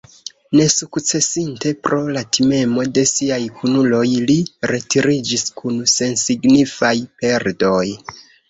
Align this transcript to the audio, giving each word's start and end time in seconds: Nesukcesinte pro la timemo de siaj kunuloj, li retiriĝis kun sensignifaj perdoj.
Nesukcesinte 0.59 1.73
pro 1.87 1.99
la 2.15 2.23
timemo 2.37 2.85
de 2.95 3.03
siaj 3.11 3.39
kunuloj, 3.59 4.01
li 4.31 4.39
retiriĝis 4.73 5.47
kun 5.61 5.79
sensignifaj 5.95 6.95
perdoj. 7.23 7.89